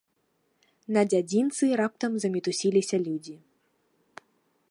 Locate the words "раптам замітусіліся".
1.81-2.97